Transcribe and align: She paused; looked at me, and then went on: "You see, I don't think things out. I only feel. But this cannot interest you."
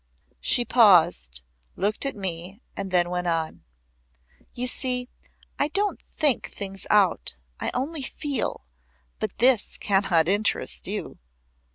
She 0.39 0.65
paused; 0.65 1.43
looked 1.75 2.07
at 2.07 2.15
me, 2.15 2.59
and 2.75 2.89
then 2.89 3.11
went 3.11 3.27
on: 3.27 3.61
"You 4.55 4.65
see, 4.65 5.09
I 5.59 5.67
don't 5.67 6.01
think 6.17 6.49
things 6.49 6.87
out. 6.89 7.35
I 7.59 7.69
only 7.75 8.01
feel. 8.01 8.65
But 9.19 9.37
this 9.37 9.77
cannot 9.77 10.27
interest 10.27 10.87
you." 10.87 11.19